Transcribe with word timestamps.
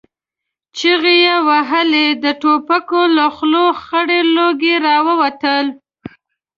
چيغې 0.77 1.15
يې 1.25 1.35
وهلې، 1.47 2.07
د 2.23 2.25
ټوپکو 2.41 3.01
له 3.15 3.25
خولو 3.35 3.65
خړ 3.81 4.07
لوګي 4.35 4.75
را 4.85 4.97
وتل. 5.19 5.65